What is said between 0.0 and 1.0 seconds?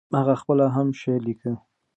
هغه خپله هم